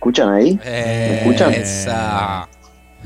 [0.00, 0.58] escuchan ahí?
[0.64, 1.52] ¿Me escuchan?
[1.52, 2.48] Esa.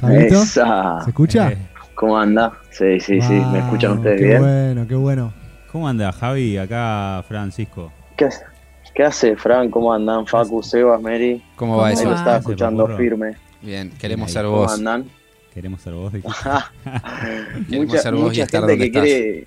[0.00, 1.00] Javito, Esa.
[1.02, 1.50] ¿se escucha?
[1.50, 1.58] Eh,
[1.96, 2.52] ¿Cómo anda?
[2.70, 3.32] Sí, sí, sí.
[3.52, 4.40] ¿Me escuchan ustedes qué bien?
[4.40, 5.32] bueno, qué bueno.
[5.72, 6.56] ¿Cómo anda Javi?
[6.56, 7.92] Acá Francisco.
[8.16, 8.44] ¿Qué, hace-
[8.94, 9.70] ¿Qué hace, Fran?
[9.70, 10.24] ¿Cómo andan?
[10.24, 11.42] Facu, Sebas, Mary.
[11.56, 12.04] ¿Cómo va eso?
[12.04, 12.16] lo va?
[12.16, 13.32] estaba Ese escuchando firme.
[13.60, 14.72] Bien, queremos ser ¿Cómo vos.
[14.74, 15.04] andan?
[15.52, 16.12] Queremos ser vos.
[16.12, 16.28] dijo.
[17.68, 19.46] Queremos mucha ser vos y mucha estar gente donde que quiere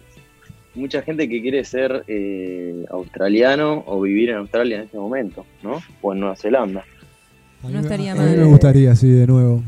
[0.75, 5.81] mucha gente que quiere ser eh, australiano o vivir en Australia en este momento, ¿no?
[6.01, 6.83] O en Nueva Zelanda.
[7.67, 8.37] A mí No me- estaría a mí mal.
[8.37, 9.61] me gustaría, sí, de nuevo.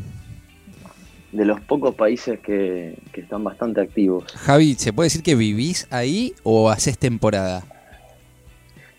[1.33, 4.23] De los pocos países que, que están bastante activos.
[4.33, 7.63] Javi, ¿se puede decir que vivís ahí o haces temporada?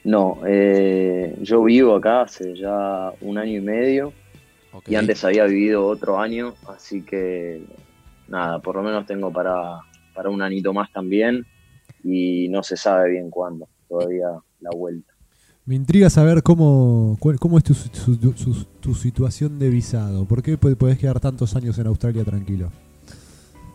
[0.05, 4.13] No, eh, yo vivo acá hace ya un año y medio
[4.87, 7.63] y antes había vivido otro año, así que
[8.29, 9.81] nada, por lo menos tengo para,
[10.15, 11.45] para un anito más también
[12.05, 14.29] y no se sabe bien cuándo, todavía
[14.61, 15.10] la vuelta.
[15.67, 20.25] Me intriga saber cómo, cuál- cómo es tu, su- su- su- tu situación de visado.
[20.25, 22.71] ¿Por qué po- podés quedar tantos años en Australia tranquilo?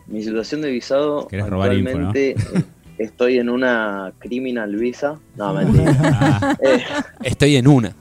[0.06, 2.64] Mi situación de visado Querés robar info, actualmente eh,
[2.98, 5.18] estoy en una criminal visa.
[5.36, 5.96] No, mentira.
[6.02, 6.82] Ah, Eh,
[7.24, 7.96] Estoy en una.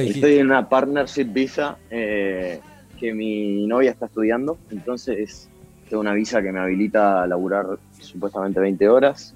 [0.00, 0.18] dijiste.
[0.20, 2.60] estoy en una partnership visa eh,
[2.98, 4.58] que mi novia está estudiando.
[4.70, 5.48] Entonces
[5.88, 7.66] tengo una visa que me habilita a laburar
[8.00, 9.34] supuestamente 20 horas.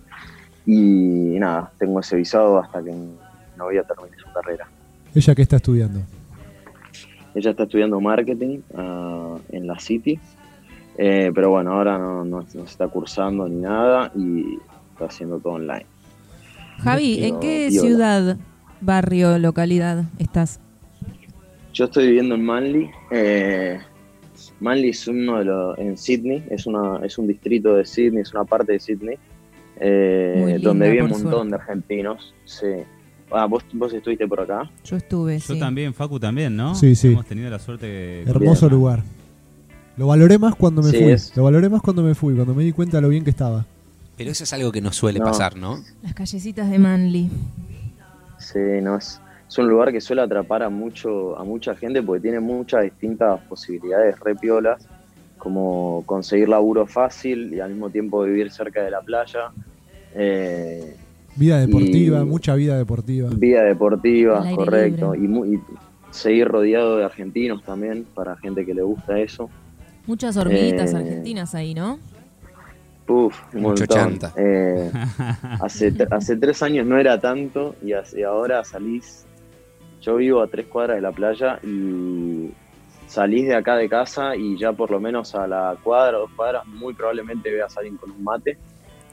[0.67, 3.17] Y nada, tengo ese visado hasta que mi
[3.57, 4.67] novia termine su carrera.
[5.15, 6.01] ¿Ella qué está estudiando?
[7.35, 10.19] Ella está estudiando marketing ah, en la City,
[10.99, 14.59] eh, pero bueno, ahora no, no- no está cursando ni nada y
[14.93, 15.87] está haciendo todo online.
[16.79, 18.37] Javi, ¿en qué ciudad,
[18.81, 20.61] barrio, localidad estás?
[21.73, 22.91] Yo estoy viviendo en Manly.
[23.11, 23.79] eh,
[24.61, 28.33] Manly es uno de los en Sydney, es una es un distrito de Sydney, es
[28.35, 29.17] una parte de Sydney,
[29.77, 31.49] eh, linda, donde vive un montón suerte.
[31.49, 32.35] de argentinos.
[32.45, 32.67] Sí.
[33.31, 34.71] Ah, ¿vos, vos estuviste por acá.
[34.85, 35.59] Yo estuve, yo sí.
[35.59, 36.75] también, Facu también, ¿no?
[36.75, 37.09] Sí, sí.
[37.13, 38.23] Hemos tenido la suerte que...
[38.27, 38.79] Hermoso Bien.
[38.79, 39.03] lugar.
[39.97, 41.13] Lo valoré más cuando me Sí, fui.
[41.13, 43.31] es- Lo valoré más cuando me fui, cuando me di cuenta de lo bien que
[43.31, 43.65] estaba.
[44.19, 45.25] Pero eso es algo que no suele No.
[45.27, 45.79] pasar, ¿no?
[46.03, 47.31] Las callecitas de Manly.
[48.39, 52.21] Sí, no es, es un lugar que suele atrapar a mucho a mucha gente porque
[52.23, 54.87] tiene muchas distintas posibilidades re piolas,
[55.39, 59.51] como conseguir laburo fácil y al mismo tiempo vivir cerca de la playa,
[60.15, 60.97] eh,
[61.37, 63.31] Vida deportiva, Y- mucha vida deportiva.
[63.35, 65.59] vida deportiva, correcto, y, mu- y
[66.11, 69.49] seguir rodeado de argentinos también para gente que le gusta eso.
[70.07, 71.99] Muchas hormiguitas Eh, argentinas ahí, ¿no?
[73.09, 73.87] Un Mucho montón.
[73.89, 74.33] chanta.
[74.37, 74.91] Eh,
[75.61, 79.25] hace, hace tres años no era tanto y hace- ahora salís.
[80.01, 82.51] Yo vivo a tres cuadras de la playa y
[83.07, 86.31] salís de acá de casa y ya por lo menos a la cuadra o dos
[86.37, 88.59] cuadras muy probablemente veas a alguien con un mate.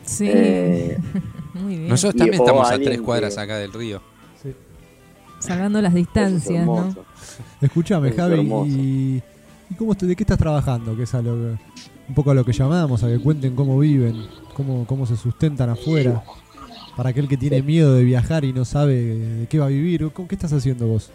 [0.10, 0.26] Sí.
[0.28, 0.98] Eh,
[1.54, 1.90] Muy bien.
[1.90, 4.02] Nosotros también estamos a tres cuadras que- acá del río.
[5.40, 6.94] Salvando las es distancias, ¿no?
[7.62, 9.24] Escúchame, Es Javi, y,
[9.70, 10.98] y cómo ¿de qué estás trabajando?
[10.98, 11.58] Que es a lo que-
[12.10, 15.70] un poco a lo que llamamos, a que cuenten cómo viven, cómo, cómo se sustentan
[15.70, 16.24] afuera.
[16.98, 20.10] Para aquel que tiene miedo de viajar y no sabe de qué va a vivir,
[20.12, 21.10] ¿cómo- ¿qué estás haciendo vos?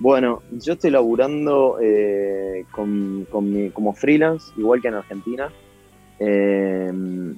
[0.00, 5.48] Bueno, yo estoy laburando eh, con, con mi- como freelance, igual que en Argentina.
[6.18, 7.34] Eh,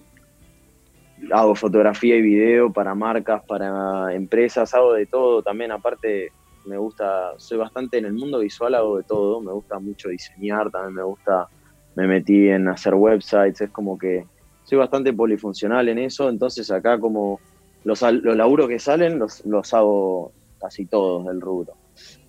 [1.32, 5.72] hago fotografía y video para marcas, para empresas, hago de todo también.
[5.72, 6.32] Aparte,
[6.66, 9.40] me gusta, soy bastante en el mundo visual, hago de todo.
[9.40, 11.48] Me gusta mucho diseñar, también me gusta,
[11.94, 14.26] me metí en hacer websites, es como que
[14.64, 16.28] soy bastante polifuncional en eso.
[16.28, 17.40] Entonces, acá, como
[17.84, 21.74] los, los laburos que salen, los, los hago casi todos del rubro.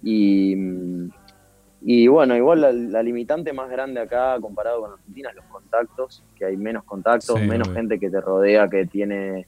[0.04, 1.10] Y, mm,
[1.90, 6.22] y bueno, igual la, la limitante más grande acá comparado con Argentina es los contactos,
[6.36, 7.78] que hay menos contactos, Sí, menos obvio.
[7.78, 9.48] gente que te rodea, que tiene,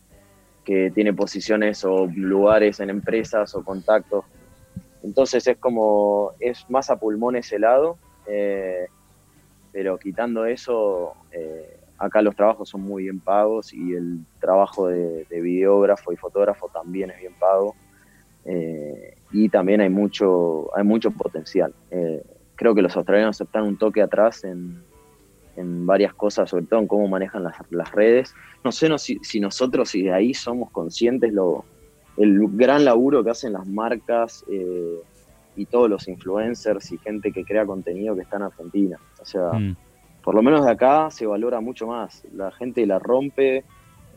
[0.63, 4.23] que tiene posiciones o lugares en empresas o contactos.
[5.03, 8.87] Entonces es como, es más a pulmón ese lado, eh,
[9.73, 15.25] pero quitando eso, eh, acá los trabajos son muy bien pagos y el trabajo de,
[15.25, 17.75] de videógrafo y fotógrafo también es bien pago.
[18.45, 21.73] Eh, y también hay mucho, hay mucho potencial.
[21.91, 22.23] Eh,
[22.55, 24.81] creo que los australianos están un toque atrás en,
[25.55, 28.33] en varias cosas, sobre todo en cómo manejan las, las redes.
[28.63, 31.63] No sé no, si, si nosotros, si de ahí somos conscientes lo,
[32.17, 34.99] el gran laburo que hacen las marcas eh,
[35.55, 38.97] y todos los influencers y gente que crea contenido que está en Argentina.
[39.21, 39.75] O sea, Mm.
[40.23, 42.23] por lo menos de acá se valora mucho más.
[42.33, 43.63] La gente la rompe,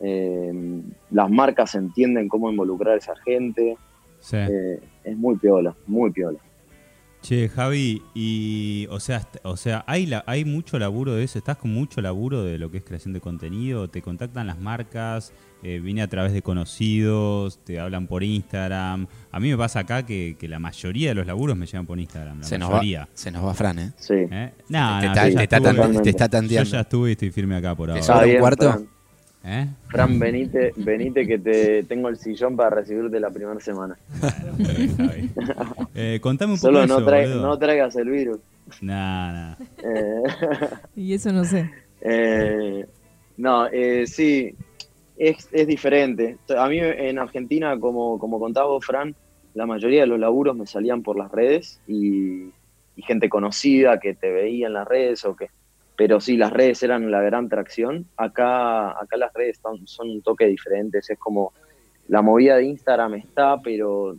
[0.01, 0.81] eh,
[1.11, 3.77] las marcas entienden cómo involucrar a esa gente.
[4.23, 4.37] Sí.
[4.37, 6.39] Eh, es muy piola, muy piola.
[7.21, 11.55] Che, Javi, y o sea, o sea, hay la, hay mucho laburo de eso, estás
[11.57, 15.31] con mucho laburo de lo que es creación de contenido, te contactan las marcas,
[15.63, 19.07] eh, viene a través de conocidos, te hablan por Instagram.
[19.31, 21.97] A mí me pasa acá que, que la mayoría de los laburos me llegan por
[21.97, 22.81] Instagram, la Se nos, va,
[23.13, 23.93] se nos va Fran, ¿eh?
[23.97, 24.15] Sí.
[24.15, 24.51] ¿Eh?
[24.67, 26.69] No, te, no, yo te está estuve- tan- te está yo tanteando.
[26.71, 28.03] ya estuve y estoy firme acá por ¿Te ahora.
[28.03, 28.71] sobra Está un cuarto?
[28.73, 28.87] Fran.
[29.45, 29.67] ¿Eh?
[29.89, 33.97] Fran, venite, venite que te tengo el sillón para recibirte la primera semana.
[34.21, 35.29] Javi.
[35.95, 38.39] Eh, contame un poco Solo de eso, no, trae- no traigas el virus.
[38.81, 39.55] Nah, nah.
[39.83, 40.23] Eh,
[40.95, 41.69] Y eso no sé.
[42.01, 42.85] eh,
[43.35, 44.55] no, eh, sí,
[45.17, 46.37] es, es diferente.
[46.57, 49.13] A mí en Argentina, como, como contaba vos, Fran,
[49.55, 52.43] la mayoría de los laburos me salían por las redes y,
[52.95, 55.49] y gente conocida que te veía en las redes o que...
[55.95, 58.05] Pero sí, las redes eran la gran tracción.
[58.17, 61.09] Acá, acá las redes son, son un toque diferentes.
[61.09, 61.53] Es como
[62.07, 64.15] la movida de Instagram está, pero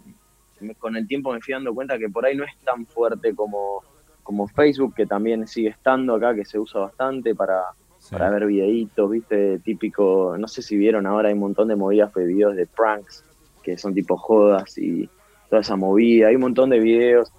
[0.79, 3.83] con el tiempo me fui dando cuenta que por ahí no es tan fuerte como,
[4.23, 7.63] como Facebook, que también sigue estando acá, que se usa bastante para,
[7.99, 8.13] Sí.
[8.13, 12.13] para ver videitos, viste, típico, no sé si vieron ahora, hay un montón de movidas
[12.13, 13.25] de videos de pranks,
[13.63, 15.09] que son tipo jodas y
[15.49, 17.33] toda esa movida, hay un montón de videos.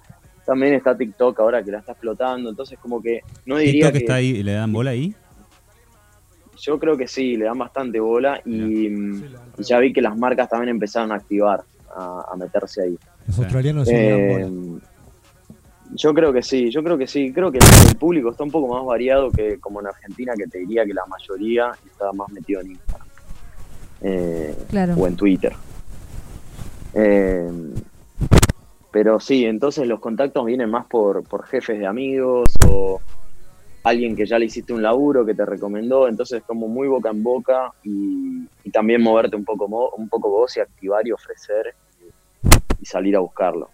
[0.46, 3.98] También está TikTok ahora que la está explotando, entonces como que no diría TikTok que...
[3.98, 5.14] está ahí, ¿le dan bola ahí?
[6.58, 9.24] Yo creo que sí, le dan bastante bola y, mm,
[9.58, 11.62] y ya vi que las marcas también empezaron a activar,
[11.94, 12.98] a, a meterse ahí.
[13.26, 13.42] Los Sí.
[13.42, 14.80] australianos sí le dan Eh, bola.
[15.94, 17.32] yo creo que sí, yo creo que sí.
[17.32, 20.58] Creo que el público está un poco más variado que como en Argentina, que te
[20.58, 23.08] diría que la mayoría está más metido en Instagram
[24.02, 24.94] eh, Claro.
[24.94, 25.52] o en Twitter.
[26.94, 27.50] Eh,
[28.96, 32.98] pero sí, entonces los contactos vienen más por, por jefes de amigos o
[33.82, 37.22] alguien que ya le hiciste un laburo que te recomendó, entonces como muy boca en
[37.22, 41.74] boca y, y también moverte un poco, mo- un poco vos y activar y ofrecer
[42.80, 43.68] y salir a buscarlo.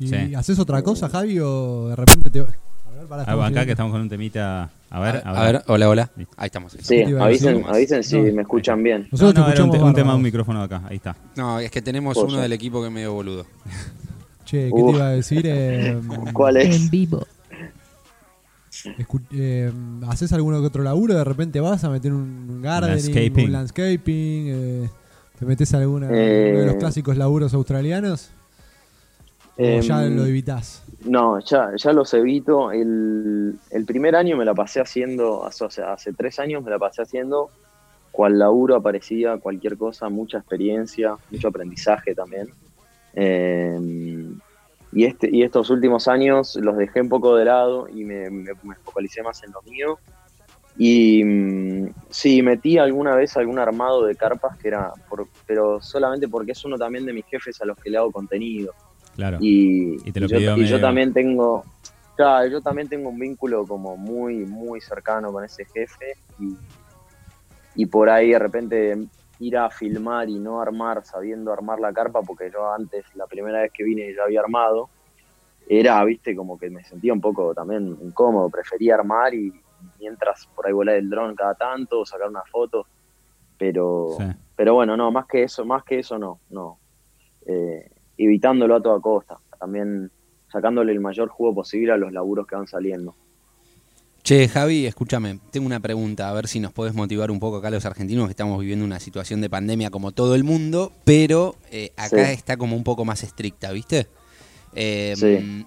[0.00, 0.34] ¿Y sí.
[0.34, 2.40] haces otra cosa, Javi, o de repente te...
[2.40, 4.70] A ver, pará, Ah, acá que estamos con un temita.
[4.90, 6.10] A ver, a, ver, hola, hola.
[6.36, 6.72] Ahí estamos.
[6.80, 8.32] Sí, a avisen, avisen si No.
[8.34, 9.06] me escuchan bien.
[9.12, 9.94] Nosotros no, no, te era un, escuchamos te- un bárbaro.
[9.94, 11.14] tema de un micrófono acá, ahí está.
[11.36, 13.46] No, es que tenemos uno del equipo que es medio boludo.
[14.54, 14.90] Che, ¿qué Uf.
[14.92, 15.42] te iba a decir?
[15.48, 16.00] Eh,
[16.32, 16.76] ¿Cuál es?
[16.76, 17.26] En vivo.
[19.32, 19.72] eh,
[20.08, 21.14] ¿Haces alguno que otro laburo?
[21.14, 23.44] ¿De repente vas a meter un gardening, Landscaping.
[23.46, 24.44] un landscaping?
[24.48, 24.88] eh,
[25.38, 26.50] ¿Te metes a alguna, Eh.
[26.52, 28.30] uno de los clásicos laburos australianos?
[29.56, 30.84] ¿O Em, ya lo evitás?
[31.04, 32.70] No, ya, ya los evito.
[32.70, 36.78] El, el primer año me la pasé haciendo, o sea, hace tres años me la
[36.78, 37.50] pasé haciendo
[38.12, 42.48] cual laburo aparecía, cualquier cosa, mucha experiencia, mucho aprendizaje también.
[43.16, 43.78] Eh,
[44.94, 48.52] y, este, y estos últimos años los dejé un poco de lado y me, me-
[48.62, 49.98] me focalicé más en lo mío.
[50.76, 56.28] Y mm, sí, metí alguna vez algún armado de carpas que era, por- pero solamente
[56.28, 58.72] porque es uno también de mis jefes a los que le hago contenido.
[59.14, 59.38] Claro.
[59.40, 61.64] Y, Y te lo y yo, y yo también tengo,
[62.16, 66.56] claro, yo también tengo un vínculo como muy, muy cercano con ese jefe y,
[67.76, 68.98] y por ahí de repente
[69.40, 73.62] ir a filmar y no armar sabiendo armar la carpa, porque yo antes, la primera
[73.62, 74.88] vez que vine ya había armado,
[75.68, 79.52] era, viste, como que me sentía un poco también incómodo, prefería armar y
[79.98, 82.86] mientras por ahí volar el dron cada tanto, sacar una foto,
[83.58, 84.24] pero, Sí.
[84.56, 86.78] pero bueno, no, más que eso, más que eso no, no.
[87.46, 90.10] Eh, evitándolo a toda costa, también
[90.48, 93.14] sacándole el mayor jugo posible a los laburos que van saliendo.
[94.24, 97.68] Che, Javi, escúchame, tengo una pregunta, a ver si nos podés motivar un poco acá
[97.68, 101.92] los argentinos que estamos viviendo una situación de pandemia como todo el mundo, pero eh,
[101.98, 102.32] acá Sí.
[102.32, 104.08] está como un poco más estricta, ¿viste?
[104.74, 105.66] Eh, Sí.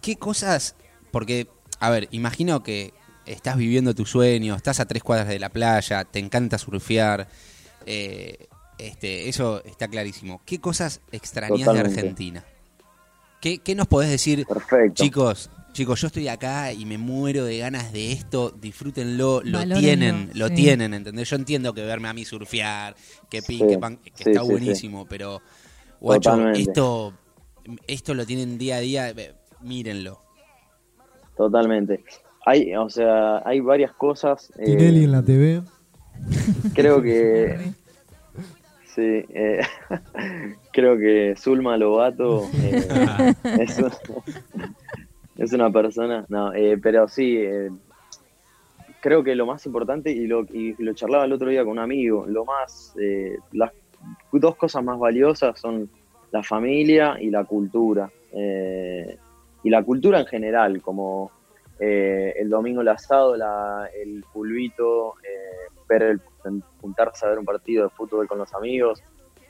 [0.00, 0.74] ¿Qué cosas?
[1.10, 1.48] Porque,
[1.80, 2.94] a ver, imagino que
[3.26, 7.28] estás viviendo tu sueño, estás a tres cuadras de la playa, te encanta surfear,
[7.84, 8.46] eh,
[8.78, 10.40] este, eso está clarísimo.
[10.46, 11.78] ¿Qué cosas extrañas de.
[11.80, 12.42] Argentina?
[13.42, 14.94] ¿Qué, qué nos podés decir Perfecto.
[14.94, 19.80] Chicos, chicos, yo estoy acá y me muero de ganas de esto, disfrútenlo, lo Valórenlo,
[19.80, 20.54] tienen, lo sí.
[20.54, 21.28] tienen, ¿entendés?
[21.28, 22.94] Yo entiendo que verme a mí surfear,
[23.28, 25.42] que pin, Sí, que pan, que sí, está sí, buenísimo, pero
[26.00, 26.70] guacho, Totalmente.
[26.70, 27.14] esto
[27.86, 30.20] esto lo tienen día a día, eh, mírenlo.
[31.36, 32.04] Totalmente.
[32.44, 34.52] Hay, o sea, hay varias cosas.
[34.58, 35.62] eh, Tinelli en la TV.
[36.74, 37.58] creo que
[38.94, 39.60] sí, eh,
[40.72, 44.22] creo que Zulma Lobato eh, es, un-
[45.36, 47.70] es una persona, no, eh, pero sí, eh,
[49.00, 51.78] creo que lo más importante y lo, y lo charlaba el otro día con un
[51.80, 53.72] amigo, lo más, eh, las
[54.32, 55.90] dos cosas más valiosas son
[56.30, 59.16] la familia y la cultura, eh,
[59.62, 61.30] y la cultura en general, como
[61.78, 66.20] eh, el domingo el asado, la, el pulvito, eh, ver el,
[66.80, 69.02] juntarse a ver un partido de fútbol con los amigos,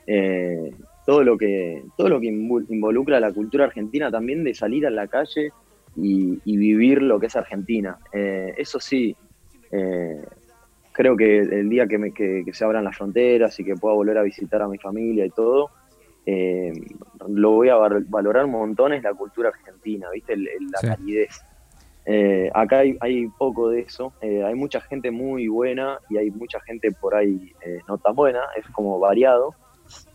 [0.06, 0.75] eh,
[1.06, 5.06] todo lo que, todo lo que involucra la cultura argentina también de salir a la
[5.08, 5.50] calle
[5.96, 7.99] y, y vivir lo que es Argentina.
[8.12, 9.14] Eh, eso sí,
[9.70, 10.25] eh,
[10.92, 13.94] creo que el día que, me- que- que se abran las fronteras y que pueda
[13.94, 15.70] volver a visitar a mi familia y todo,
[17.28, 20.34] lo voy a val- valorar montones la cultura argentina, ¿viste?
[20.34, 20.87] El- el- la Sí.
[20.87, 21.40] calidez.
[22.04, 26.30] Eh, acá hay, hay poco de eso, eh, hay mucha gente muy buena y hay
[26.32, 29.54] mucha gente por ahí eh, no tan buena, es como variado,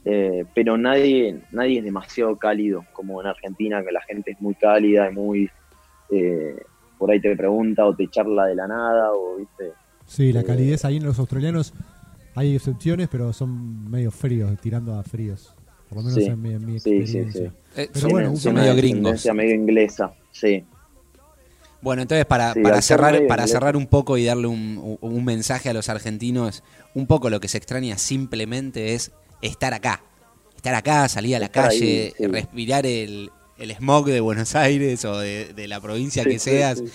[0.03, 4.53] eh, pero nadie, nadie es demasiado cálido como en Argentina, que la gente es muy
[4.55, 5.49] cálida y muy,
[6.09, 6.57] eh,
[6.97, 9.71] por ahí te pregunta o te charla de la nada, o viste,
[10.05, 11.73] Sí, la Eh, calidez ahí en los australianos
[12.35, 15.53] hay excepciones, pero son medio fríos, tirando a fríos.
[15.89, 16.25] Por lo menos Sí.
[16.29, 17.53] en mi, en mi Sí, sí, experiencia.
[17.75, 19.25] Eh, Pero son, bueno, son medio gringos.
[19.33, 20.65] medio inglesa, sí.
[21.81, 25.69] Bueno, entonces para, Sí, para cerrar, para cerrar un poco y darle un, un mensaje
[25.69, 26.63] a los argentinos,
[26.95, 30.01] un poco lo que se extraña simplemente es estar acá.
[30.55, 32.27] Estar acá, salir a la Estar ahí, calle, sí.
[32.27, 33.29] respirar el,
[33.59, 36.85] el smog de Buenos Aires o de, de la provincia Sí, que seas sí.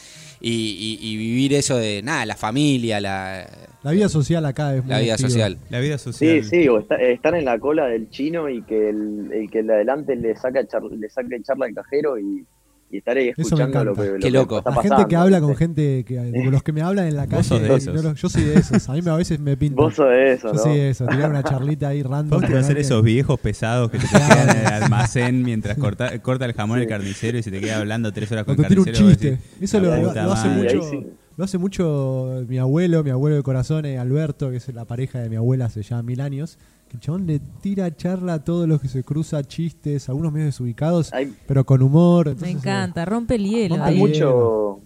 [0.45, 3.47] Y, y- y vivir eso de nada, la familia, la,
[3.85, 5.29] La vida social acá es muy la vida activa.
[5.31, 5.59] social.
[5.71, 6.43] La vida social.
[6.43, 9.61] Sí, sí, o esta- estar en la cola del chino y que el, el que
[9.61, 12.45] el de adelante le saca char- le saque charla al cajero y,
[12.93, 14.03] y estar ahí Eso me escuchando lo encanta.
[14.03, 14.57] que, lo Qué que loco.
[14.57, 14.97] La pasando.
[14.97, 17.59] gente que habla con gente, que, los que me hablan en la calle.
[17.59, 18.05] de esos.
[18.05, 18.89] no, yo soy de esos.
[18.89, 19.83] A mí a veces me pinta.
[19.83, 20.59] Vos sos de eso, Yo ¿no?
[20.63, 21.07] soy de eso.
[21.07, 22.41] Tirar una charlita ahí random.
[22.41, 26.53] Vos ser esos viejos pesados que te quedan en el almacén mientras corta, corta el
[26.53, 28.99] jamón el carnicero y se te queda hablando tres horas con el un carnicero.
[29.07, 29.31] vos chiste.
[29.31, 30.69] decís, Eso "La lo, lo- puta lo hace madre".
[30.69, 30.91] Ahí mucho.
[30.91, 31.07] sí.
[31.35, 35.19] Lo hace mucho mi abuelo, mi abuelo de corazón, eh, Alberto, que es la pareja
[35.19, 36.59] de mi abuela hace ya mil años.
[36.93, 41.13] El chabón le tira charla a todos los que se cruza, chistes, algunos medio desubicados,
[41.13, 42.37] Hay, pero con humor.
[42.41, 43.77] Me encanta, rompe el hielo.
[43.77, 44.81] Rompe hay mucho.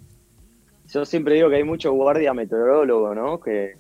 [0.93, 3.41] Yo siempre digo que hay mucho guardia meteorólogo, ¿no?
[3.41, 3.73] Que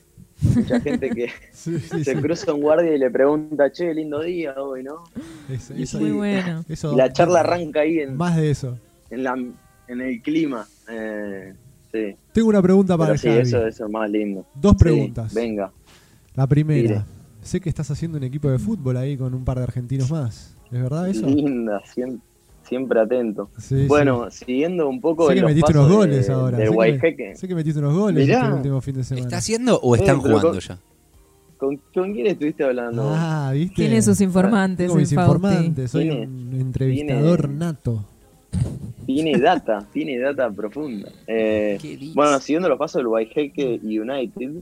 [0.42, 2.21] mucha gente que eh, sí, sí, se sí.
[2.21, 5.04] cruza un guardia y le pregunta, che, lindo día hoy, ¿no?
[5.49, 6.64] Y eso- Muy bueno.
[6.68, 8.76] eso- Y la charla arranca ahí en, Más de eso.
[9.11, 9.35] en, la,
[9.88, 10.66] en el clima.
[10.90, 11.54] Eh,
[11.92, 13.40] sí, Tengo una pregunta para pero sí, Javi.
[13.42, 14.45] eso, eso es más lindo.
[14.54, 15.33] Dos Sí, preguntas.
[15.33, 15.71] venga.
[16.35, 16.83] La primera.
[16.83, 17.15] Mire.
[17.47, 20.55] Sé que estás haciendo un equipo de fútbol ahí con un par de argentinos más.
[20.71, 21.26] ¿Es verdad eso?
[21.26, 22.21] Linda, siempre,
[22.65, 23.49] siempre atento.
[23.59, 26.59] Sí, bueno, siguiendo un poco Sé que los metiste pasos unos goles de- ahora.
[26.59, 27.37] del sé, que, Guayjeque.
[27.37, 28.41] sé que metiste unos goles Mirá.
[28.45, 29.25] este último fin de semana.
[29.26, 30.79] ¿Está haciendo o están Eh, jugando con- ya?
[31.57, 33.03] ¿Con, con quién estuviste hablando?
[33.15, 33.76] Ah, ¿viste?
[33.76, 35.91] Tiene sus informantes Tengo mis informantes.
[35.91, 38.05] Soy Tiene- un entrevistador tiene- nato.
[39.07, 41.09] Tiene data, tiene data profunda.
[41.29, 41.79] Eh,
[42.15, 44.61] bueno, siguiendo los pasos del Guayjeque United,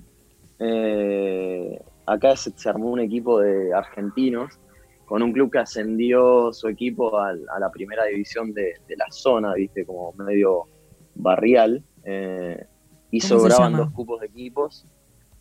[0.61, 4.59] eh, acá se, se armó un equipo de argentinos
[5.05, 9.55] con un club que ascendió su equipo a, la primera división de, de la zona,
[9.55, 10.67] viste, como medio
[11.15, 11.83] barrial.
[12.05, 12.67] Eh,
[13.11, 14.87] y ¿Cómo se sobraban dos cupos de equipos.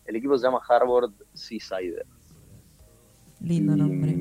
[0.06, 2.04] El equipo se llama Harvard Seaside.
[3.42, 4.18] Lindo nombre.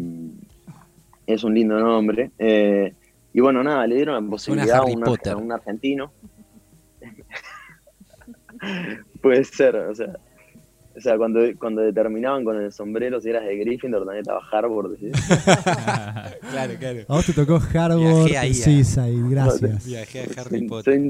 [1.26, 2.30] Es un lindo nombre.
[2.38, 2.94] Eh,
[3.32, 6.12] y bueno, nada, le dieron la posibilidad a un, a un argentino.
[9.22, 10.18] Puede ser, o sea.
[10.94, 14.96] O sea, cuando, cuando determinaban con el sombrero si eras de Gryffindor, también estaba Harvard.
[14.98, 15.10] ¿sí?
[16.50, 17.00] claro, claro.
[17.08, 19.30] A vos te tocó Harvard Seaside.
[19.30, 19.86] Gracias.
[19.86, 21.00] Viajé a Harry Potter.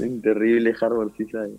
[0.00, 1.58] un terrible Harvard Seaside.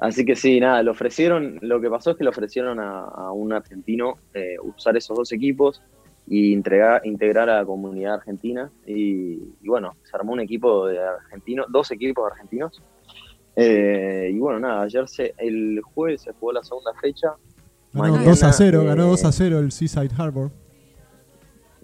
[0.00, 3.32] Así que sí, nada, le ofrecieron, lo que pasó es que le ofrecieron a, a
[3.32, 5.80] un argentino eh, usar esos dos equipos
[6.26, 8.70] y entregar, integrar a la comunidad argentina.
[8.86, 12.82] Y, y bueno, se armó un equipo de argentinos, dos equipos argentinos.
[13.56, 17.28] Eh, y bueno, nada, ayer se, el jueves se jugó la segunda fecha.
[17.92, 20.50] Ganó Mañana, 2 a 0, eh, ganó 2 a 0 el Seaside Harbor.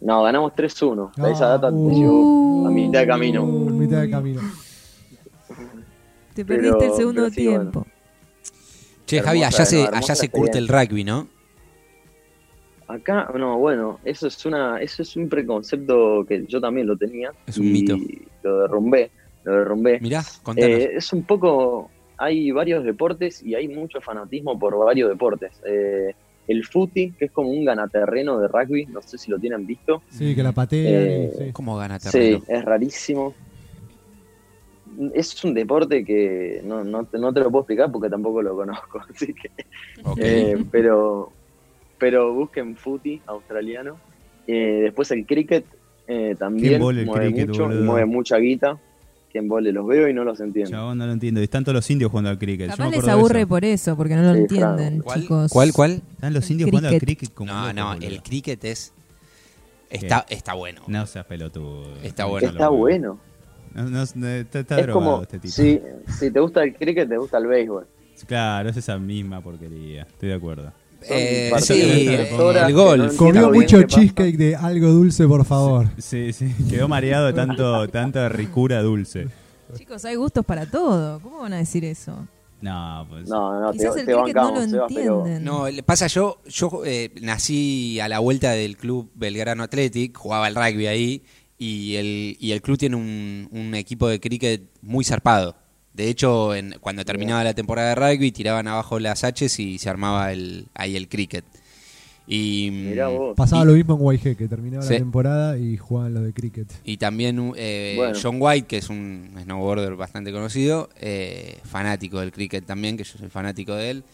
[0.00, 1.12] No, ganamos 3-1.
[1.18, 3.42] Ah, Esa data te uh, llegó a mitad de camino.
[3.42, 4.40] En mitad de camino.
[6.34, 7.86] Te pero- perdiste el segundo pero sí, tiempo.
[9.06, 11.28] Che, Hermosa, Javi, allá se, allá se curte el rugby, ¿no?
[12.88, 17.30] Acá, no, bueno, eso es una, eso es un preconcepto que yo también lo tenía.
[17.46, 17.96] Es un y mito.
[18.42, 19.10] Lo derrumbé,
[19.44, 20.00] lo derrumbé.
[20.00, 20.70] Mirá, contanos.
[20.70, 25.52] Eh, es un poco, hay varios deportes y hay mucho fanatismo por varios deportes.
[25.64, 26.14] Eh,
[26.50, 30.02] el footy, que es como un ganaterreno de rugby, no sé si lo tienen visto.
[30.10, 30.86] Sí, que la patean.
[30.86, 31.52] Eh, sí.
[31.52, 33.34] ¿Cómo gana Sí, es rarísimo.
[35.14, 38.56] Es un deporte que no, no, te, no te lo puedo explicar porque tampoco lo
[38.56, 39.50] conozco, así que
[40.18, 41.30] eh, pero,
[41.96, 43.98] pero busquen footy australiano.
[44.46, 45.64] Eh, después el cricket
[46.08, 48.76] eh, también ¿Quién vole el mueve cricket, mucho mueve mucha guita.
[49.30, 50.70] Quien vole los veo y no los entiendo.
[50.72, 51.40] Chabón, no lo entiendo.
[51.40, 52.70] Y están todos los indios jugando al cricket.
[52.70, 53.48] Capaz les aburre eso.
[53.48, 55.04] por eso, porque no lo Sí, entienden, claro.
[55.04, 55.52] ¿Cuál, chicos.
[55.52, 55.90] ¿Cuál, cuál?
[56.12, 57.18] Están los indios jugando al Cricket.
[57.18, 58.06] cricket como No, locos, no, boludo.
[58.08, 58.92] el cricket es...
[59.88, 60.82] Está, está bueno.
[60.88, 61.94] No seas pelotudo.
[62.02, 62.48] Está bueno.
[62.48, 63.18] Está bueno.
[63.74, 65.52] No, no, no, está, está es drogado como este tipo.
[65.52, 65.80] si,
[66.18, 67.86] si te gusta el cricket, te gusta el béisbol.
[68.26, 70.02] Claro, es esa misma porquería.
[70.02, 70.72] Estoy de acuerdo.
[71.08, 73.16] Eh, sí, el golf.
[73.16, 75.88] Comió mucho cheesecake de algo dulce, por favor.
[75.98, 79.28] Sí, sí, quedó mareado de tanto, tanta ricura dulce.
[79.76, 81.20] Chicos, hay gustos para todo.
[81.20, 82.26] ¿Cómo van a decir eso?
[82.60, 83.28] No, pues.
[83.28, 85.44] No, no, te, Quizás el te cricket no lo entienden.
[85.44, 90.46] No, le pasa yo, yo eh, nací a la vuelta del club Belgrano Athletic, jugaba
[90.46, 91.22] al rugby ahí
[91.56, 95.56] y el, y el club tiene un, un equipo de cricket muy zarpado.
[96.00, 99.90] De hecho, en- cuando terminaba la temporada de rugby tiraban abajo las H's y se
[99.90, 101.44] armaba el, ahí el cricket.
[102.26, 103.34] Y, mirá vos.
[103.36, 104.92] Pasaba y- lo mismo en Guayje, que terminaba Sí.
[104.94, 106.68] la temporada y jugaban los de cricket.
[106.84, 108.18] Y también eh, Bueno.
[108.20, 113.18] John White, que es un snowboarder bastante conocido, eh, fanático del cricket también, que yo
[113.18, 114.04] soy fanático de él.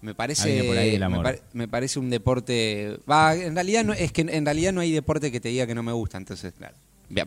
[0.00, 1.04] Me parece, por ahí el
[1.52, 2.98] me, parece un deporte.
[3.10, 5.74] Va, en realidad no, es que en realidad no hay deporte que te diga que
[5.74, 6.74] no me gusta, entonces claro,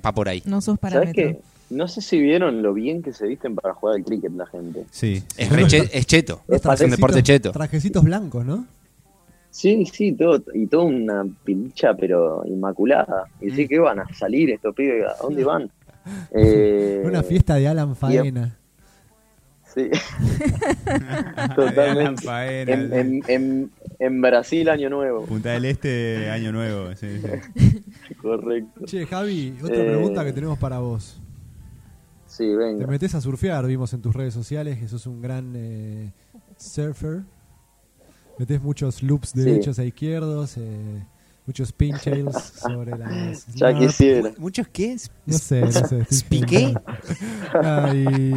[0.04, 0.42] va por ahí.
[0.46, 1.40] No sos ¿Sabes parámetro.
[1.72, 1.76] Qué?
[1.76, 4.86] No sé si vieron lo bien que se visten para jugar al cricket la gente.
[4.92, 5.24] Sí.
[5.38, 7.52] Es, re che- es cheto, Es es un deporte cheto.
[7.52, 8.66] Trajecitos blancos, ¿no?
[9.50, 13.26] Sí, sí, todo, y toda una pincha, pero inmaculada.
[13.42, 13.56] Y Mm.
[13.56, 15.70] sí que van a salir estos pibes, ¿a dónde van?
[16.34, 18.58] Eh, Una fiesta de Alan Faena.
[19.72, 19.90] Sí,
[20.86, 22.24] Alan totalmente.
[22.24, 25.26] Faena, En, en, en, en Brasil, Año Nuevo.
[25.26, 26.90] Punta del Este, Año Nuevo.
[26.96, 27.08] Sí,
[27.56, 27.84] sí.
[28.22, 28.86] Correcto.
[28.86, 31.20] Che, Javi, otra Eh, pregunta que tenemos para vos.
[32.32, 36.14] Sí, Te metes a surfear, vimos en tus redes sociales que sos un gran eh,
[36.58, 37.24] surfer.
[38.40, 39.42] Metes muchos loops Sí.
[39.42, 41.06] derechos a izquierdos, eh,
[41.46, 43.46] muchos pintails sobre las.
[43.54, 44.32] Ya quisiera.
[44.38, 44.96] ¿Muchos qué?
[45.26, 46.06] No sé, no sé.
[47.54, 48.34] Ah, y,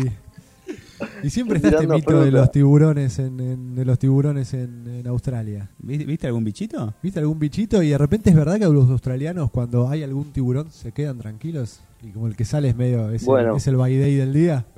[1.22, 5.06] y siempre está este mito de los tiburones en, en- de los tiburones en, en
[5.06, 5.70] Australia.
[5.78, 6.92] ¿Viste, viste algún bichito?
[7.00, 7.80] ¿Viste algún bichito?
[7.82, 11.80] Y de repente es verdad que los australianos cuando hay algún tiburón se quedan tranquilos
[12.04, 13.52] y como el que sale es medio es, Bueno.
[13.52, 14.64] el, es el by day del día.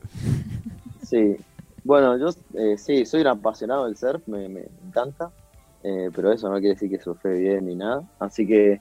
[1.03, 1.37] Sí.
[1.85, 5.31] Bueno, yo eh, sí, soy un apasionado del surf, me, me encanta.
[5.85, 8.03] eh, pero eso no quiere decir que surfe bien ni nada.
[8.19, 8.81] Así que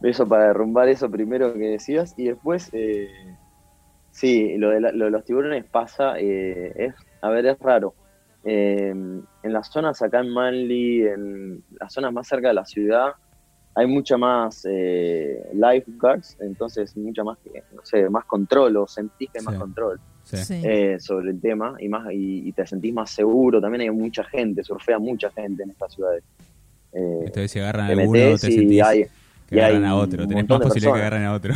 [0.00, 2.14] eso para derrumbar eso primero que decías.
[2.16, 3.06] Y después, eh,
[4.10, 7.94] sí, lo de, la- lo de los tiburones pasa, eh, es, a ver, es raro.
[8.44, 13.12] Eh, en las zonas acá en Manly, en las zonas más cerca de la ciudad,
[13.74, 17.38] hay mucha más eh, lifeguards, entonces mucha más,
[17.74, 20.60] no sé, más control o sentís que hay más control Sí.
[20.64, 23.60] Eh, sobre el tema y más y, y te sentís más seguro.
[23.60, 26.22] También hay mucha gente, surfea mucha gente en estas ciudades.
[26.92, 29.04] Eh, vez si agarran a te alguno, te y sentís hay,
[29.48, 30.22] que y agarran hay a otro.
[30.22, 31.54] un Tenés montón más de posibilidad que agarren a otro.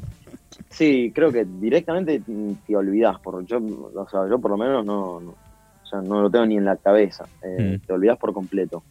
[0.70, 2.22] sí, creo que directamente
[2.66, 3.18] te olvidás.
[3.20, 6.46] Por, yo, o sea, yo por lo menos no, no, o sea, no lo tengo
[6.46, 7.26] ni en la cabeza.
[7.42, 7.86] eh, Mm.
[7.86, 8.82] Te olvidás por completo.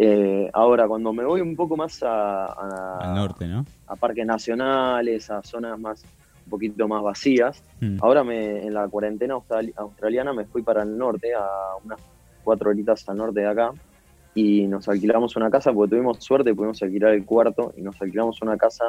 [0.00, 3.64] Eh, ahora, cuando me voy un poco más a, a- Al norte, ¿no?
[3.88, 6.04] a parques nacionales, a zonas más
[6.44, 7.98] un poquito más vacías, Mm.
[8.02, 11.46] Ahora me, en la cuarentena australi- australiana me fui para el norte, a
[11.84, 12.00] unas
[12.42, 13.70] cuatro horitas al norte de acá,
[14.34, 18.40] y nos alquilamos una casa porque tuvimos suerte, pudimos alquilar el cuarto y nos alquilamos
[18.42, 18.84] una casa.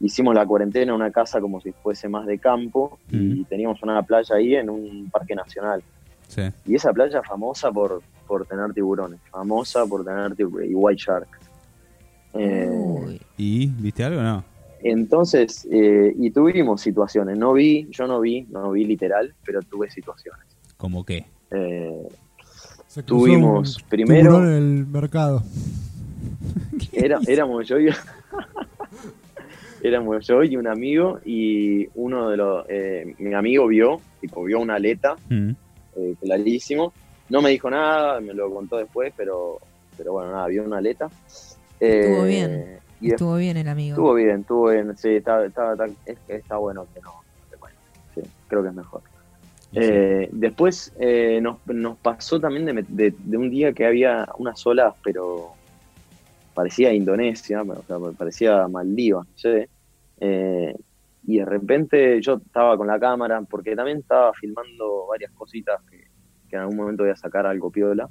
[0.00, 3.44] Hicimos la cuarentena en una casa como si fuese más de campo y Mm.
[3.44, 5.82] teníamos una playa ahí en un parque nacional.
[6.30, 6.42] Sí.
[6.64, 11.28] Y esa playa famosa por, por tener tiburones, famosa por tener tiburones y white shark.
[12.34, 13.18] Eh.
[13.36, 14.44] ¿Y viste algo o no?
[14.82, 19.90] entonces, eh, y tuvimos situaciones, no vi, yo no vi, no vi literal, pero tuve
[19.90, 20.46] situaciones.
[20.78, 21.26] ¿Cómo qué?
[21.50, 22.08] Eh,
[22.86, 25.42] Se tuvimos un primero, en el mercado.
[26.92, 27.90] era, éramos yo y
[29.82, 34.60] éramos yo y un amigo y uno de los, eh, mi amigo vio, tipo vio
[34.60, 35.50] una aleta, Mm.
[35.96, 36.92] Eh, clarísimo,
[37.28, 39.58] no me dijo nada, me lo contó después, pero,
[39.96, 41.08] pero bueno, nada, vio una aleta.
[41.78, 42.80] Estuvo Eh, bien.
[43.00, 43.94] Y Estuvo bien el amigo.
[43.94, 47.14] Estuvo bien, estuvo bien, sí, está, está, está, es- está bueno que no,
[47.58, 47.76] bueno,
[48.14, 49.02] sí, creo que es mejor.
[49.72, 49.78] Sí.
[49.80, 54.66] Eh, después eh, nos, nos pasó también de, de- de un día que había unas
[54.66, 55.52] olas, pero
[56.54, 59.68] parecía Indonesia, o sea, parecía Maldivas, no sé.
[60.20, 60.74] Eh,
[61.26, 65.98] y de repente yo estaba con la cámara, porque también estaba filmando varias cositas que,
[66.48, 68.08] que en algún momento voy a sacar algo piola.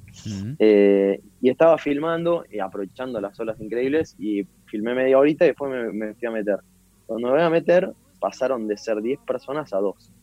[0.60, 5.72] Eh, y estaba filmando y aprovechando las olas increíbles y filmé media horita y después
[5.72, 6.60] me, me fui a meter.
[7.06, 10.14] Cuando me voy a meter, pasaron de ser 10 personas a 2.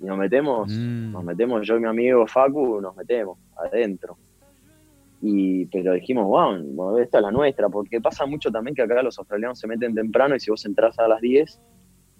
[0.00, 1.12] Y nos metemos, Mm.
[1.12, 4.16] nos metemos yo y mi amigo Facu, nos metemos adentro.
[5.20, 9.16] Y, pero dijimos, wow, esta es la nuestra, porque pasa mucho también que acá los
[9.18, 11.60] australianos se meten temprano y si vos entras a las 10,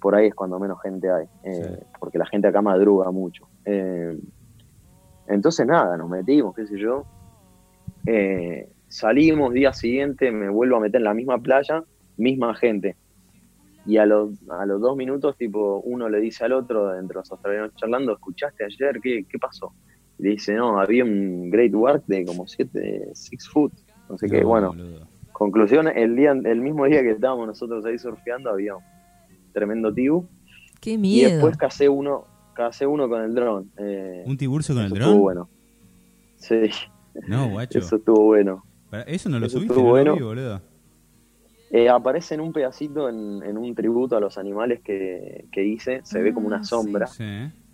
[0.03, 1.85] por ahí es cuando menos gente hay, eh, Sí.
[2.01, 3.49] porque la gente acá madruga mucho.
[3.65, 4.19] Eh,
[5.29, 7.05] entonces nada, nos metimos, qué sé yo.
[8.07, 11.85] Eh, salimos, día siguiente me vuelvo a meter en la misma playa,
[12.17, 12.97] misma gente.
[13.87, 17.31] Y a los, a los dos minutos, tipo, uno le dice al otro, entre los
[17.33, 19.01] australianos charlando, ¿escuchaste ayer?
[19.01, 19.73] ¿Qué, qué pasó?
[20.19, 23.73] Y le dice, no, había un Great Work de como 7, 6 foot,
[24.11, 25.07] Así que No, bueno, boludo.
[25.33, 28.83] conclusión, el día el mismo día que estábamos nosotros ahí surfeando había un
[29.53, 30.27] tremendo tibu
[30.81, 31.31] Qué y miedo.
[31.31, 33.71] después casé uno, casé uno con el dron.
[33.79, 35.09] Eh, ¿Un tiburcio con el eso dron?
[35.09, 35.49] Estuvo bueno.
[36.37, 36.57] Sí,
[37.29, 37.79] No, guacho.
[37.79, 38.65] eso estuvo bueno.
[39.07, 40.11] Eso no lo eso subiste, no bueno.
[40.11, 40.61] lo vi, boludo.
[41.71, 46.01] Eh, aparece en un pedacito en, en un tributo a los animales que, que hice,
[46.05, 46.69] se ve como Ah, una sí.
[46.69, 47.07] sombra.
[47.07, 47.25] Sí.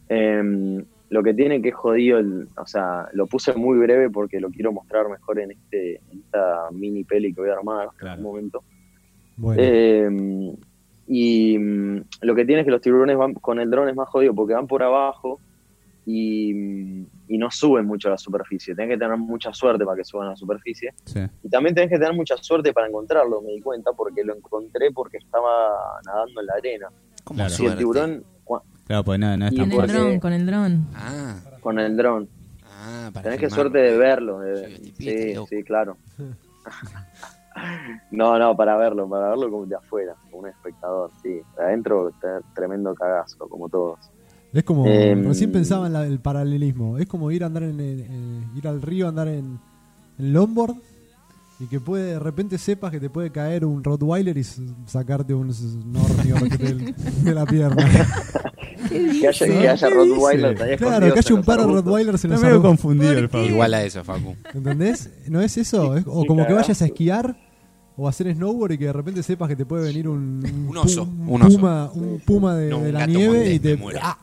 [0.08, 4.38] Em, lo que tiene que es jodido, el, o sea, lo puse muy breve porque
[4.40, 8.20] lo quiero mostrar mejor en, este, en esta mini peli que voy a armar Claro.
[8.20, 8.62] en un momento.
[9.36, 10.56] Bueno, Em,
[11.08, 14.08] y mm, lo que tiene es que los tiburones van con el dron es más
[14.08, 15.40] jodido porque van por abajo
[16.06, 18.74] y, mm, y no suben mucho a la superficie.
[18.74, 20.92] Tenés que tener mucha suerte para que suban a la superficie.
[21.04, 21.20] Sí.
[21.42, 24.90] Y también tenés que tener mucha suerte para encontrarlo, me di cuenta, porque lo encontré
[24.92, 26.88] porque estaba nadando en la arena.
[27.24, 27.54] ¿Cómo Claro.
[27.58, 28.24] Y el tiburón
[28.86, 30.86] Claro, pues no, no es Y Con tan el porque- dron, con el dron.
[30.94, 32.28] Ah, con el dron.
[32.64, 34.38] ah, para Tenés que suerte de verlo.
[34.40, 35.98] de- Sí, este sí, sí, claro.
[38.11, 41.40] no, no, para verlo, para verlo como de afuera, como un espectador, sí.
[41.56, 42.12] De adentro,
[42.54, 43.98] tremendo cagazo, como todos.
[44.52, 47.80] es como, em, recién pensaba en la- el paralelismo, es como ir a andar en,
[47.80, 49.58] el- en- ir al río, andar en,
[50.18, 50.74] en longboard
[51.61, 55.52] y que puede, de repente sepas que te puede caer un Rottweiler y sacarte un
[55.52, 57.84] snornio del- de la pierna.
[58.88, 60.64] Que haya, que haya ¿Qué Rottweiler dice?
[60.64, 61.64] ahí Claro, que haya un par de.
[61.66, 62.68] Rottweilers en Está los medio arbustos.
[62.70, 63.52] confundido el ¿Por Facu.
[63.52, 64.36] Igual a eso, Facu.
[64.54, 65.10] ¿Entendés?
[65.28, 65.96] ¿No es eso?
[65.96, 67.36] Es- o como que vayas a esquiar
[67.96, 71.04] o hacer snowboard y que de repente sepas que te puede venir un, Un oso,
[71.06, 71.56] pu- un oso.
[71.58, 73.98] puma, un puma de, No, un de la gato nieve y te muero.
[74.02, 74.16] ¡Ah!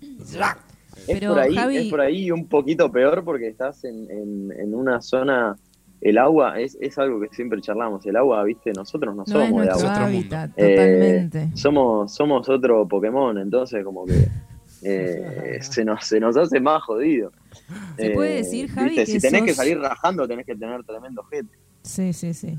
[0.00, 4.08] Es Pero, por ahí, Javi- es por ahí y un poquito peor porque estás en,
[4.10, 5.56] en, en una zona,
[6.00, 9.30] el agua es, es algo que siempre charlamos, el agua, viste, nosotros no, No es
[9.30, 11.50] somos de nuestro agua, hábitat, Eh, totalmente.
[11.56, 14.28] somos, somos otro Pokémon, entonces como que
[14.82, 17.32] eh, se, nos, se nos hace más jodido.
[17.98, 20.82] Eh, ¿Se puede decir, Javi, viste, que si tenés que salir rajando tenés que tener
[20.84, 21.54] tremendo gente.
[21.82, 22.58] Sí, sí, sí.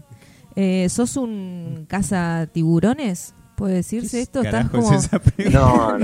[0.56, 3.34] Eh, ¿Sos un caza tiburones?
[3.56, 4.42] ¿Puede decirse esto?
[5.52, 5.98] No.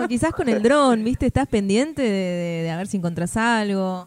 [0.00, 1.26] No, quizás con el dron, ¿viste?
[1.26, 4.06] Estás pendiente de, de- de a ver si encontrás algo.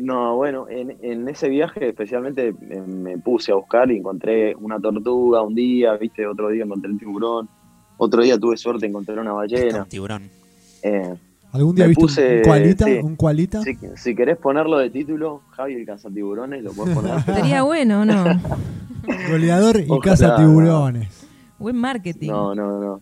[0.00, 2.52] No, bueno, en, en ese viaje especialmente
[2.86, 6.98] me puse a buscar y encontré una tortuga un día, viste, otro día encontré el
[6.98, 7.48] tiburón,
[7.96, 9.82] otro día tuve suerte encontré una ballena.
[9.82, 10.30] un tiburón.
[10.84, 11.14] Eh,
[11.50, 12.84] ¿Algún día viste un- puse- un cualita?
[12.86, 12.98] sí.
[13.02, 13.62] ¿Un cualita?
[13.62, 17.20] si, si querés ponerlo de título, Javi el cazatiburones, lo puedes poner.
[17.24, 18.24] Sería bueno, ¿no?
[19.30, 21.26] Goleador y Ojalá, caza tiburones.
[21.58, 22.28] Buen marketing.
[22.28, 23.00] No, no, no.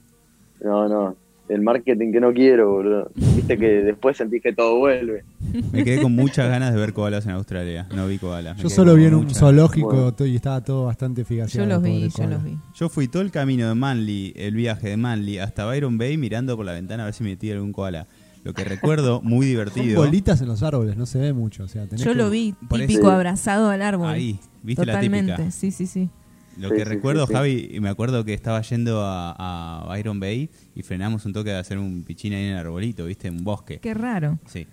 [0.62, 1.16] No, no.
[1.48, 3.10] El marketing que no quiero, boludo.
[3.14, 5.24] Viste que después sentís que todo vuelve.
[5.72, 7.86] Me quedé con muchas ganas de ver koalas en Australia.
[7.94, 8.56] No vi koalas.
[8.58, 10.26] Yo solo vi en un zoológico Bueno.
[10.26, 11.68] y estaba todo bastante yo figaseado.
[11.68, 12.58] los vi, yo los vi.
[12.74, 16.56] Yo fui todo el camino de Manly, el viaje de Manly, hasta Byron Bay mirando
[16.56, 18.06] por la ventana a ver si metía algún koala.
[18.42, 20.00] Lo que recuerdo, muy Son divertido.
[20.04, 21.64] bolitas en los árboles, no se ve mucho.
[21.64, 24.08] O sea, tenés Yo que- lo vi, típico abrazado al árbol.
[24.08, 25.50] Ahí, viste Totalmente, la típica.
[25.52, 26.08] sí, sí, sí.
[26.58, 27.34] Lo Sí, que sí, recuerdo, sí, sí.
[27.34, 29.34] Javi, y me acuerdo que estaba yendo a,
[29.82, 33.04] a Byron Bay y frenamos un toque de hacer un pichín ahí en el arbolito,
[33.06, 33.28] ¿viste?
[33.30, 33.78] Un bosque.
[33.78, 34.38] Qué raro.
[34.46, 34.66] Sí.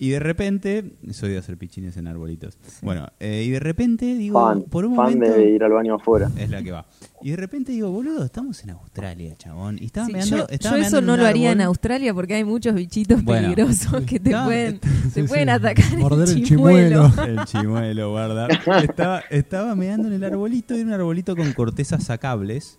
[0.00, 2.56] Y de repente, soy de hacer pichines en arbolitos.
[2.82, 5.34] Bueno, eh, y de repente digo, Fan, por un fan momento.
[5.36, 6.30] de ir al baño afuera.
[6.38, 6.86] Es la que va.
[7.20, 9.76] Y de repente digo, boludo, estamos en Australia, chabón.
[9.80, 11.60] Y estaba Sí, meando- yo, estaba yo meando eso no lo haría en.
[11.62, 13.48] Australia porque hay muchos bichitos Bueno.
[13.48, 15.26] peligrosos que te pueden, Sí, te sí.
[15.28, 15.98] pueden atacar.
[15.98, 17.10] Morder el chimuelo.
[17.10, 17.40] chimuelo.
[17.40, 18.46] El chimuelo, guarda.
[18.82, 22.78] Estaba, estaba meando en el arbolito, era un arbolito con cortezas sacables.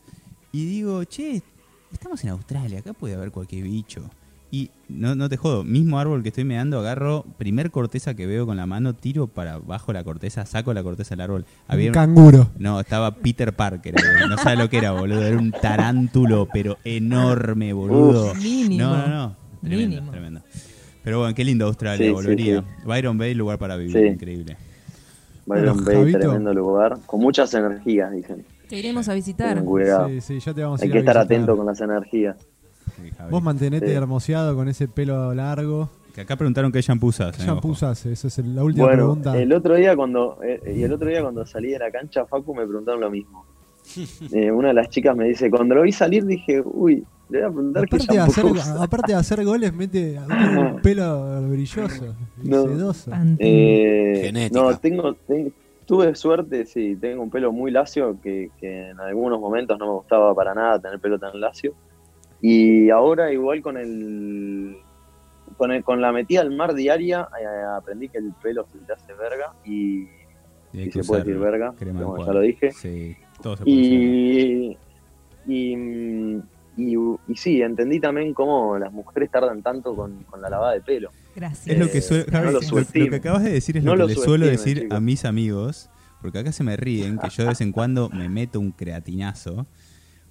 [0.53, 1.41] Y digo, che,
[1.91, 4.09] estamos en Australia, acá puede haber cualquier bicho.
[4.51, 8.47] Y no, no te jodo, mismo árbol que estoy meando, agarro primer corteza que veo
[8.47, 11.45] con la mano, tiro para abajo la corteza, saco la corteza del árbol.
[11.67, 12.47] Había Un canguro.
[12.57, 14.27] No, estaba Peter Parker, boludo.
[14.27, 15.21] no sabe lo que era, boludo.
[15.23, 18.33] Era un tarántulo, pero enorme, boludo.
[18.35, 18.83] Mínimo.
[18.83, 19.35] No, no, no.
[19.61, 20.11] Tremendo, Mínimo.
[20.11, 20.41] tremendo.
[21.03, 22.59] Pero bueno, qué lindo Australia, Sí, sí, volvería.
[22.61, 22.65] sí.
[22.87, 23.99] Byron Bay, lugar para vivir, Sí.
[24.03, 24.57] increíble.
[25.45, 26.19] Byron Bay, Javito.
[26.19, 26.97] tremendo lugar.
[27.05, 28.45] Con muchas energías, dicen.
[28.67, 29.63] Te iremos a visitar.
[30.09, 31.37] Sí, sí, ya te vamos a Hay ir que a estar visitar.
[31.37, 32.37] atento con las energías.
[32.95, 33.09] Sí.
[33.29, 33.93] Vos mantenete Sí.
[33.93, 35.89] hermoseado con ese pelo largo.
[36.13, 37.35] Que acá preguntaron qué shampoo usas.
[37.37, 37.73] ¿Qué shampoo ojo.
[37.73, 38.05] usás?
[38.05, 39.37] Esa es la última Bueno, pregunta.
[39.39, 42.53] el otro día cuando eh, y el otro día cuando salí de la cancha, Facu
[42.55, 43.45] me preguntaron lo mismo.
[44.33, 47.47] Eh, una de las chicas me dice, cuando lo vi salir dije, uy, le voy
[47.47, 48.83] a preguntar qué Aparte de, hacer, usa".
[48.83, 50.27] aparte de hacer goles, mete un
[50.83, 52.63] pelo brilloso y No.
[52.63, 53.11] sedoso.
[53.39, 55.53] Eh, no, tengo, ten-
[55.85, 59.93] tuve suerte, sí, tengo un pelo muy lacio que, que en algunos momentos no me
[59.93, 61.73] gustaba para nada tener pelo tan lacio.
[62.41, 64.77] Y ahora igual con el
[65.57, 67.45] con, el- con la metida al mar diaria eh,
[67.77, 70.03] aprendí que el pelo se te hace verga y,
[70.73, 72.71] Y se puede decir verga, como ya lo dije.
[72.71, 73.75] Sí, todo se puede.
[73.75, 74.77] Y,
[75.47, 75.73] y,
[76.77, 76.95] y,
[77.27, 81.09] y sí, entendí también cómo las mujeres tardan tanto con, con la lavada de pelo.
[81.35, 81.67] Gracias.
[81.67, 83.09] Es lo que, suelo- no Javi, lo lo, lo subestime.
[83.09, 84.97] que acabas de decir es No lo que lo le suelo decir chicos.
[84.97, 85.89] a mis amigos
[86.21, 89.65] porque acá se me ríen que yo de vez en cuando me meto un creatinazo.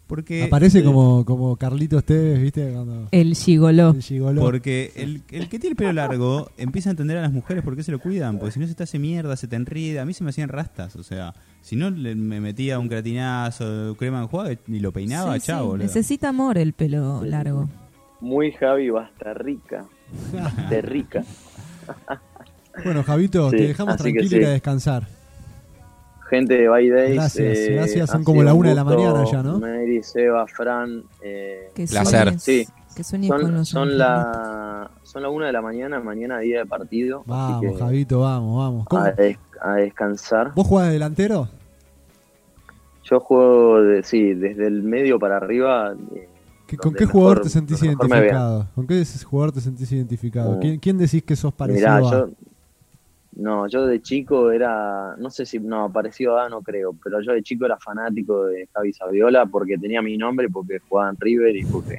[0.08, 2.72] Porque, Aparece como, como Carlitos Tevez, ¿viste?
[2.72, 3.90] Cuando, El gigoló.
[3.90, 4.40] el gigoló.
[4.40, 7.76] porque el, el que tiene el pelo largo empieza a entender a las mujeres por
[7.76, 10.00] qué se lo cuidan, porque si no se te hace mierda, se te enrida.
[10.02, 13.94] A mí se me hacían rastas, o sea, si no le- me metía un creatinazo,
[13.98, 15.84] crema enjuague y lo peinaba, Sí, sí, chao, boludo.
[15.84, 17.68] Necesita amor el pelo largo.
[18.22, 19.84] Muy Javi Basta rica.
[20.70, 21.22] De rica.
[22.82, 24.36] Bueno, Javito, Sí, te dejamos tranquilo sí.
[24.40, 25.06] y a descansar.
[26.28, 27.14] Gente de By Days.
[27.14, 28.10] Gracias, eh, gracias.
[28.10, 29.58] Son como la un una de la mañana ya, ¿no?
[29.58, 31.02] Mary, Seba, Fran.
[31.22, 32.38] eh, Que Placer.
[32.38, 32.66] Sí.
[32.94, 36.58] Que sueñes con son, los son la son la una de la mañana, mañana día
[36.58, 37.22] de partido.
[37.26, 38.86] Vamos, así que Javito, vamos, vamos.
[38.88, 39.02] ¿Cómo?
[39.04, 40.52] a, des- a descansar.
[40.54, 41.48] ¿Vos jugás de delantero?
[43.04, 45.94] Yo juego, de, sí, desde el medio para arriba.
[46.14, 46.28] eh,
[46.66, 48.66] ¿Qué- ¿Con qué mejor- jugador te sentís identificado?
[48.74, 50.56] ¿Con qué jugador te sentís identificado?
[50.56, 50.60] Mm.
[50.60, 52.10] ¿Quién, quién decís que sos parecido Mirá, a?
[52.10, 52.28] yo.
[53.38, 55.14] No, yo de chico era.
[55.16, 55.61] No sé si.
[55.61, 56.94] No, parecido a no creo.
[57.03, 61.11] Pero yo de chico era fanático de Javi Saviola porque tenía mi nombre, porque jugaba
[61.11, 61.98] en River y porque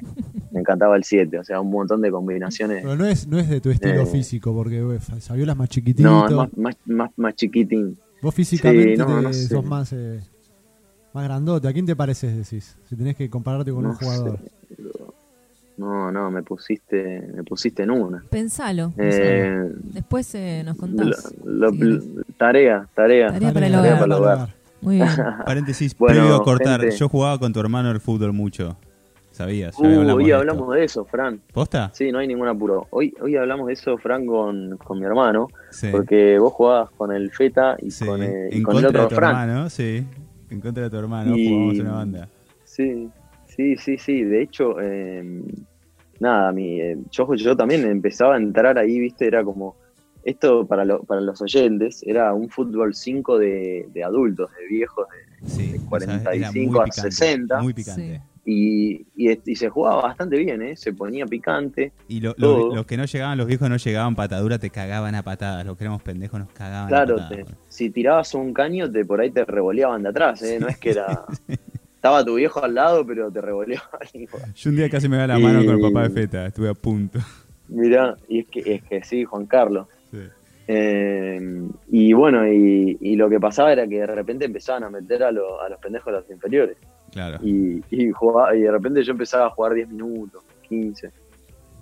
[0.52, 1.38] me encantaba el 7.
[1.38, 2.82] O sea, un montón de combinaciones.
[2.82, 4.06] Pero no es, no es de tu estilo Eh.
[4.06, 6.08] físico, porque uf, Saviola es más chiquitito.
[6.10, 7.98] No, es más, más, más, más chiquitín.
[8.20, 9.48] Vos físicamente Sí, no, te- no sé.
[9.48, 10.20] sos más, eh,
[11.14, 11.68] más grandote.
[11.68, 12.76] ¿A quién te pareces, decís?
[12.84, 14.38] Si tenés que compararte con No un jugador.
[14.68, 14.82] sé,
[15.80, 18.22] No, no, me pusiste, me pusiste en una.
[18.28, 18.92] Pensalo.
[18.98, 19.64] Eh,
[19.94, 21.34] Después eh, nos contás.
[21.42, 22.02] lo- lo-
[22.36, 23.28] tarea, tarea.
[23.32, 23.98] Tarea para el Tarea hogar.
[23.98, 24.54] para el hogar.
[24.82, 25.08] Muy bien.
[25.46, 26.96] Paréntesis, Bueno, previo a cortar, gente.
[26.96, 28.76] yo jugaba con tu hermano al fútbol mucho.
[29.30, 29.74] ¿Sabías?
[29.78, 30.72] Ya Uh, hablamos hoy de hablamos esto.
[30.72, 31.40] de eso, Fran.
[31.54, 31.90] ¿Posta?
[31.94, 32.88] Sí, no hay ningún apuro.
[32.90, 35.88] Hoy, hoy hablamos de eso, Fran, con, con mi hermano, Sí.
[35.90, 38.88] porque vos jugabas con el Feta y Sí, con el, y en con el contra
[38.88, 39.48] otro de tu Fran.
[39.48, 40.04] hermano, sí.
[40.50, 42.28] En contra de tu hermano Y- jugamos una banda.
[42.64, 43.08] Sí,
[43.46, 44.24] sí, sí, sí.
[44.24, 45.42] De hecho, eh,
[46.20, 49.76] nada, mi, eh, yo, yo también empezaba a entrar ahí, viste, era como,
[50.22, 55.06] esto para, lo- para los oyentes, era un fútbol 5 de, de adultos, de viejos,
[55.08, 57.62] de- Sí, de o sea, 45 era a picante, 60.
[57.62, 58.20] Muy picante.
[58.44, 60.76] y, y, y se jugaba bastante bien, ¿eh?
[60.76, 61.92] se ponía picante.
[62.08, 65.64] Y lo- los que no llegaban, los viejos no llegaban patadura, te cagaban a patadas.
[65.64, 67.46] Los que éramos pendejos nos cagaban Claro, a patadas.
[67.46, 70.58] te- si tirabas un caño, te por ahí te revoleaban de atrás, ¿eh?
[70.60, 71.24] no es que era...
[72.00, 73.40] Estaba tu viejo al lado, pero te
[74.14, 74.52] igual.
[74.54, 76.70] Yo un día casi me da la Y- mano con el papá de Feta, estuve
[76.70, 77.18] a punto.
[77.68, 79.86] Mirá, y es que, es que sí, Juan Carlos.
[80.10, 80.18] Sí.
[80.66, 85.22] Eh, y bueno, y, y lo que pasaba era que de repente empezaban a meter
[85.24, 86.78] a, lo- a los pendejos de los inferiores.
[87.12, 87.38] Claro.
[87.44, 91.10] Y, y, jugaba- y de repente yo empezaba a jugar 10 minutos, 15.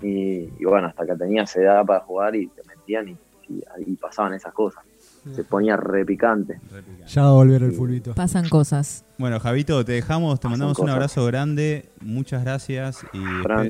[0.03, 3.09] Y, y bueno, hasta que tenías edad para jugar y te metían
[3.87, 4.83] y pasaban esas cosas.
[5.35, 6.61] Se ponía repicante.
[6.71, 7.05] Re picante.
[7.07, 8.15] Ya va a volver el fulbito.
[8.15, 9.05] Pasan cosas.
[9.19, 13.19] Bueno, Javito, te dejamos, te Pasan mandamos un abrazo grande, muchas gracias y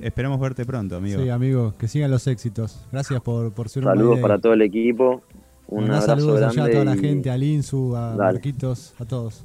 [0.05, 1.23] esperamos verte pronto, amigo.
[1.23, 2.87] Sí, amigo, que sigan los éxitos.
[2.93, 5.23] Gracias por, por ser un Saludos My para todo el equipo.
[5.67, 6.61] Un Mandá abrazo saludos grande.
[6.61, 8.33] allá a toda la y gente, al Insu, a Dale.
[8.35, 9.45] Marquitos, a todos.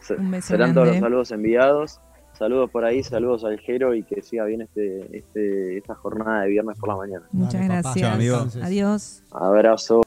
[0.00, 2.00] se- Un beso serán todos los saludos enviados.
[2.38, 6.48] Saludos por ahí, saludos al Jero y que siga bien este, este, esta jornada de
[6.48, 7.26] viernes por la mañana.
[7.32, 7.94] Muchas gracias.
[7.98, 8.62] Chao.
[8.62, 9.22] Adiós.
[9.30, 10.02] Abrazo.